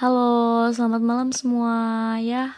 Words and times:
Halo, 0.00 0.64
selamat 0.72 1.02
malam 1.04 1.28
semua 1.28 1.76
ya. 2.24 2.56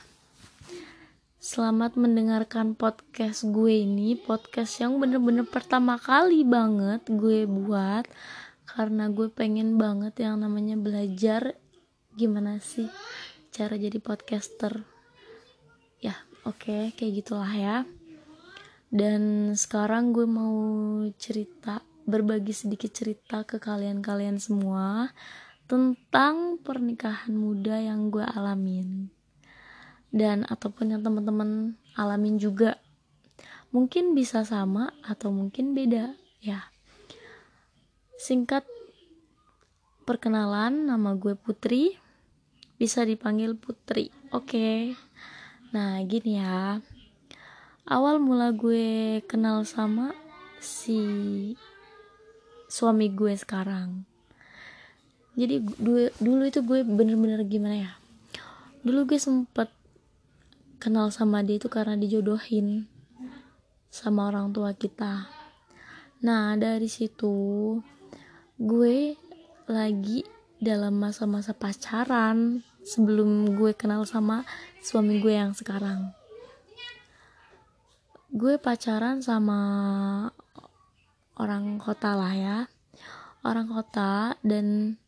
Selamat 1.42 1.98
mendengarkan 1.98 2.78
podcast 2.78 3.42
gue 3.50 3.82
ini, 3.82 4.14
podcast 4.14 4.78
yang 4.78 5.02
bener-bener 5.02 5.42
pertama 5.42 5.98
kali 5.98 6.46
banget 6.46 7.02
gue 7.10 7.50
buat 7.50 8.06
karena 8.62 9.10
gue 9.10 9.26
pengen 9.26 9.74
banget 9.74 10.22
yang 10.22 10.38
namanya 10.38 10.78
belajar 10.78 11.58
gimana 12.14 12.62
sih 12.62 12.86
cara 13.50 13.74
jadi 13.74 13.98
podcaster. 13.98 14.86
Ya, 15.98 16.14
oke, 16.46 16.62
okay, 16.62 16.94
kayak 16.94 17.26
gitulah 17.26 17.50
ya. 17.50 17.82
Dan 18.86 19.50
sekarang 19.58 20.14
gue 20.14 20.30
mau 20.30 20.62
cerita, 21.18 21.82
berbagi 22.06 22.54
sedikit 22.54 22.94
cerita 22.94 23.42
ke 23.42 23.58
kalian-kalian 23.58 24.38
semua 24.38 25.10
tentang 25.72 26.60
pernikahan 26.60 27.32
muda 27.32 27.80
yang 27.80 28.12
gue 28.12 28.20
alamin. 28.20 29.08
Dan 30.12 30.44
ataupun 30.44 30.92
yang 30.92 31.00
teman-teman 31.00 31.80
alamin 31.96 32.36
juga. 32.36 32.76
Mungkin 33.72 34.12
bisa 34.12 34.44
sama 34.44 34.92
atau 35.00 35.32
mungkin 35.32 35.72
beda 35.72 36.12
ya. 36.44 36.68
Singkat 38.20 38.68
perkenalan 40.04 40.92
nama 40.92 41.16
gue 41.16 41.32
Putri. 41.40 41.96
Bisa 42.76 43.08
dipanggil 43.08 43.56
Putri 43.56 44.12
oke? 44.28 44.44
Okay. 44.44 44.92
nah 45.72 45.96
gini 46.04 46.36
ya. 46.36 46.84
Awal 47.88 48.20
mula 48.20 48.52
gue 48.52 49.24
kenal 49.24 49.64
sama 49.64 50.12
si 50.60 51.00
suami 52.68 53.08
gue 53.08 53.32
sekarang 53.32 54.11
jadi 55.32 55.64
dulu, 55.64 56.12
dulu 56.20 56.42
itu 56.44 56.60
gue 56.60 56.84
bener-bener 56.84 57.40
gimana 57.48 57.76
ya 57.76 57.92
dulu 58.82 59.14
gue 59.14 59.18
sempet 59.22 59.70
kenal 60.82 61.14
sama 61.14 61.46
dia 61.46 61.62
itu 61.62 61.70
karena 61.70 61.94
dijodohin 61.94 62.90
sama 63.86 64.32
orang 64.32 64.50
tua 64.50 64.74
kita. 64.74 65.30
Nah 66.26 66.58
dari 66.58 66.90
situ 66.90 67.78
gue 68.58 69.14
lagi 69.70 70.26
dalam 70.58 70.98
masa-masa 70.98 71.54
pacaran 71.54 72.66
sebelum 72.82 73.54
gue 73.54 73.70
kenal 73.78 74.02
sama 74.02 74.42
suami 74.82 75.22
gue 75.22 75.38
yang 75.38 75.54
sekarang. 75.54 76.10
Gue 78.34 78.58
pacaran 78.58 79.22
sama 79.22 79.60
orang 81.38 81.78
kota 81.78 82.18
lah 82.18 82.34
ya 82.34 82.58
orang 83.46 83.70
kota 83.70 84.34
dan 84.42 84.98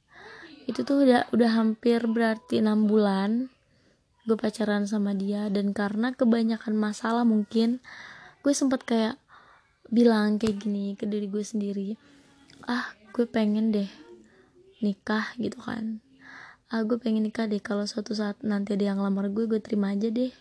itu 0.65 0.81
tuh 0.83 1.05
udah 1.05 1.29
udah 1.33 1.51
hampir 1.55 2.05
berarti 2.09 2.65
enam 2.65 2.89
bulan 2.89 3.53
gue 4.25 4.37
pacaran 4.41 4.89
sama 4.89 5.13
dia. 5.13 5.53
Dan 5.53 5.77
karena 5.77 6.17
kebanyakan 6.17 6.75
masalah 6.77 7.23
mungkin 7.29 7.85
gue 8.41 8.53
sempet 8.57 8.85
kayak 8.85 9.15
bilang 9.93 10.41
kayak 10.41 10.65
gini 10.65 10.97
ke 10.97 11.05
diri 11.05 11.29
gue 11.29 11.45
sendiri 11.45 11.93
ah 12.65 12.89
gue 13.13 13.29
pengen 13.29 13.69
deh 13.69 13.89
nikah 14.81 15.33
gitu 15.41 15.61
kan. 15.61 16.01
Ah 16.73 16.85
gue 16.85 16.97
pengen 16.97 17.25
nikah 17.25 17.49
deh. 17.49 17.61
Kalau 17.61 17.85
suatu 17.85 18.17
saat 18.17 18.41
nanti 18.41 18.77
ada 18.77 18.93
yang 18.93 19.01
lamar 19.01 19.29
gue 19.33 19.45
gue 19.49 19.61
terima 19.61 19.93
aja 19.93 20.09
deh. 20.09 20.33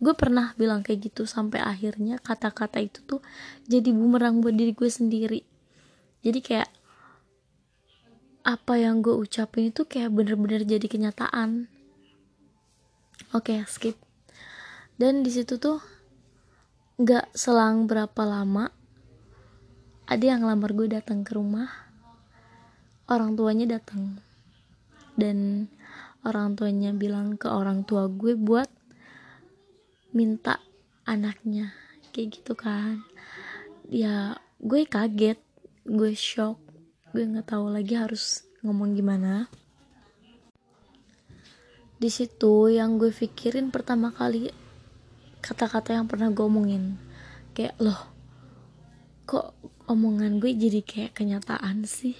Gue 0.00 0.12
pernah 0.12 0.52
bilang 0.60 0.84
kayak 0.84 1.12
gitu 1.12 1.24
sampai 1.24 1.64
akhirnya 1.64 2.20
kata-kata 2.20 2.80
itu 2.80 3.00
tuh 3.04 3.20
jadi 3.68 3.88
bumerang 3.92 4.44
buat 4.44 4.52
diri 4.52 4.76
gue 4.76 4.88
sendiri. 4.88 5.40
Jadi 6.22 6.38
kayak 6.44 6.68
apa 8.42 8.74
yang 8.74 9.06
gue 9.06 9.14
ucapin 9.14 9.70
itu 9.70 9.86
kayak 9.86 10.10
bener-bener 10.10 10.66
jadi 10.66 10.82
kenyataan. 10.82 11.70
Oke 13.30 13.54
okay, 13.54 13.58
skip. 13.70 13.96
Dan 14.98 15.22
di 15.22 15.30
situ 15.30 15.62
tuh 15.62 15.78
nggak 16.98 17.34
selang 17.34 17.86
berapa 17.86 18.22
lama 18.26 18.70
ada 20.10 20.24
yang 20.26 20.42
lamar 20.42 20.74
gue 20.74 20.90
datang 20.90 21.22
ke 21.22 21.38
rumah. 21.38 21.70
Orang 23.06 23.38
tuanya 23.38 23.78
datang. 23.78 24.18
Dan 25.14 25.70
orang 26.26 26.58
tuanya 26.58 26.90
bilang 26.90 27.38
ke 27.38 27.46
orang 27.46 27.86
tua 27.86 28.10
gue 28.10 28.34
buat 28.34 28.68
minta 30.10 30.58
anaknya. 31.06 31.72
Kayak 32.10 32.42
gitu 32.42 32.52
kan. 32.58 33.06
Ya 33.86 34.42
gue 34.58 34.82
kaget. 34.82 35.38
Gue 35.86 36.12
shock 36.18 36.71
gue 37.12 37.28
nggak 37.28 37.52
tahu 37.52 37.68
lagi 37.68 37.92
harus 37.92 38.48
ngomong 38.64 38.96
gimana. 38.96 39.52
Di 42.00 42.08
situ 42.08 42.72
yang 42.72 42.96
gue 42.96 43.12
pikirin 43.12 43.68
pertama 43.68 44.08
kali 44.16 44.48
kata-kata 45.44 45.92
yang 45.92 46.08
pernah 46.08 46.32
gue 46.32 46.40
omongin. 46.40 46.96
Kayak 47.52 47.76
loh 47.84 48.00
kok 49.28 49.52
omongan 49.92 50.40
gue 50.40 50.56
jadi 50.56 50.80
kayak 50.80 51.12
kenyataan 51.20 51.84
sih? 51.84 52.16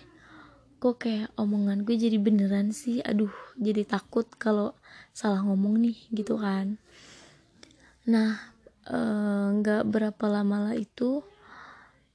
Kok 0.76 1.00
kayak 1.00 1.32
omongan 1.40 1.88
gue 1.88 1.96
jadi 1.96 2.20
beneran 2.20 2.76
sih? 2.76 3.00
Aduh 3.00 3.32
jadi 3.56 3.88
takut 3.88 4.28
kalau 4.36 4.76
salah 5.16 5.40
ngomong 5.40 5.80
nih 5.80 5.96
gitu 6.12 6.36
kan. 6.36 6.76
Nah 8.04 8.52
eh, 8.92 9.46
nggak 9.56 9.82
uh, 9.82 9.88
berapa 9.88 10.24
lama 10.28 10.68
lah 10.68 10.76
itu 10.76 11.24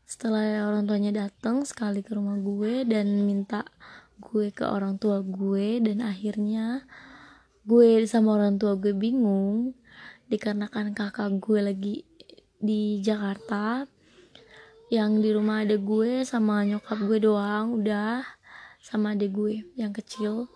setelah 0.08 0.64
orang 0.64 0.88
tuanya 0.88 1.28
datang 1.28 1.68
sekali 1.68 2.00
ke 2.00 2.16
rumah 2.16 2.40
gue 2.40 2.88
dan 2.88 3.28
minta 3.28 3.68
gue 4.24 4.56
ke 4.56 4.64
orang 4.64 4.96
tua 4.96 5.20
gue 5.20 5.84
dan 5.84 6.00
akhirnya 6.00 6.88
gue 7.68 8.08
sama 8.08 8.40
orang 8.40 8.56
tua 8.56 8.80
gue 8.80 8.96
bingung 8.96 9.76
dikarenakan 10.32 10.96
kakak 10.96 11.44
gue 11.44 11.60
lagi 11.60 11.96
di 12.56 13.04
Jakarta 13.04 13.84
yang 14.88 15.20
di 15.20 15.36
rumah 15.36 15.68
ada 15.68 15.76
gue 15.76 16.24
sama 16.24 16.64
nyokap 16.64 17.04
gue 17.04 17.20
doang 17.28 17.76
udah 17.76 18.24
sama 18.80 19.12
adik 19.12 19.36
gue 19.36 19.68
yang 19.76 19.92
kecil. 19.92 20.48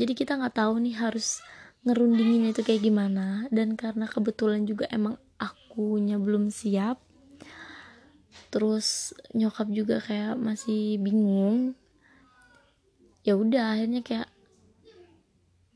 Jadi 0.00 0.16
kita 0.16 0.40
nggak 0.40 0.56
tahu 0.56 0.80
nih 0.80 0.96
harus 0.96 1.44
ngerundingin 1.84 2.48
itu 2.48 2.64
kayak 2.64 2.80
gimana. 2.80 3.44
Dan 3.52 3.76
karena 3.76 4.08
kebetulan 4.08 4.64
juga 4.64 4.88
emang 4.88 5.20
akunya 5.36 6.16
belum 6.16 6.48
siap 6.48 6.96
terus 8.50 9.16
nyokap 9.34 9.68
juga 9.70 9.98
kayak 9.98 10.38
masih 10.38 10.98
bingung. 11.02 11.74
Ya 13.24 13.34
udah 13.34 13.78
akhirnya 13.78 14.04
kayak 14.04 14.28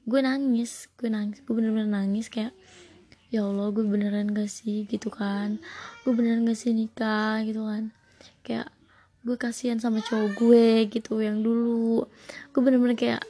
gue 0.09 0.21
nangis 0.25 0.89
gue 0.97 1.13
nangis 1.13 1.45
gue 1.45 1.53
bener-bener 1.53 1.85
nangis 1.89 2.33
kayak 2.33 2.57
ya 3.29 3.45
Allah 3.45 3.69
gue 3.73 3.85
beneran 3.85 4.33
gak 4.33 4.49
sih? 4.49 4.89
Gitu 4.89 5.13
kan. 5.13 5.61
Gue 6.05 6.13
beneran 6.17 6.49
gak 6.49 6.59
sih 6.59 6.73
nikah? 6.73 7.45
Gitu 7.45 7.61
kan. 7.61 7.93
Kayak 8.45 8.73
gue 9.25 9.37
kasihan 9.37 9.77
sama 9.77 10.01
cowok 10.01 10.31
gue 10.39 10.67
gitu 10.89 11.21
yang 11.21 11.45
dulu. 11.45 12.09
Gue 12.53 12.61
bener-bener 12.65 12.97
kayak 12.97 13.23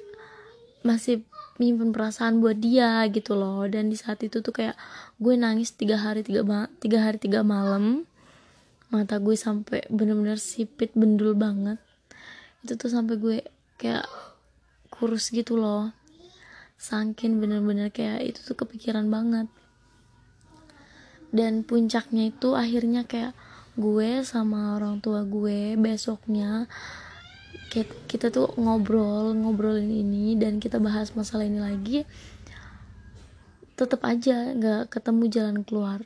masih 0.87 1.27
menyimpan 1.59 1.91
perasaan 1.91 2.39
buat 2.39 2.59
dia 2.63 3.03
gitu 3.11 3.35
loh. 3.35 3.67
Dan 3.67 3.91
di 3.91 3.99
saat 3.99 4.23
itu 4.23 4.39
tuh 4.39 4.55
kayak 4.55 4.79
gue 5.19 5.35
nangis 5.35 5.75
tiga 5.75 5.99
hari 5.99 6.23
tiga 6.23 6.47
tiga 6.79 6.99
hari 7.03 7.19
tiga 7.19 7.43
malam 7.43 8.07
mata 8.89 9.21
gue 9.21 9.37
sampai 9.37 9.85
bener-bener 9.93 10.41
sipit 10.41 10.93
bendul 10.97 11.37
banget. 11.37 11.77
Itu 12.65 12.77
tuh 12.81 12.91
sampai 12.91 13.15
gue 13.21 13.37
kayak 13.77 14.09
kurus 14.89 15.31
gitu 15.31 15.61
loh. 15.61 15.93
Sangkin 16.79 17.43
bener-bener 17.43 17.93
kayak 17.93 18.25
itu 18.25 18.41
tuh 18.43 18.57
kepikiran 18.57 19.09
banget. 19.13 19.47
Dan 21.29 21.63
puncaknya 21.63 22.33
itu 22.33 22.57
akhirnya 22.57 23.05
kayak 23.05 23.37
gue 23.79 24.27
sama 24.27 24.75
orang 24.75 24.99
tua 24.99 25.23
gue 25.23 25.79
besoknya 25.79 26.67
kita 28.11 28.33
tuh 28.33 28.51
ngobrol 28.59 29.37
ngobrolin 29.39 29.87
ini 29.87 30.35
dan 30.35 30.59
kita 30.59 30.83
bahas 30.83 31.15
masalah 31.15 31.47
ini 31.47 31.61
lagi 31.63 31.99
tetap 33.79 34.03
aja 34.03 34.51
nggak 34.57 34.91
ketemu 34.91 35.25
jalan 35.31 35.59
keluar 35.63 36.03